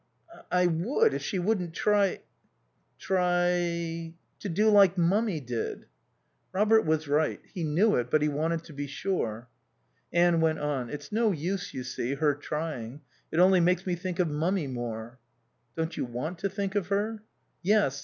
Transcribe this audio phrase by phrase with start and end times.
[0.51, 2.21] "I I would, if she wouldn't try"
[3.07, 5.85] "Try?" "To do like Mummy did."
[6.51, 7.39] Robert was right.
[7.53, 9.47] He knew it, but he wanted to be sure.
[10.11, 10.89] Anne went on.
[10.89, 13.01] "It's no use, you see, her trying.
[13.31, 15.19] It only makes me think of Mummy more."
[15.77, 17.21] "Don't you want to think of her?"
[17.61, 17.99] "Yes.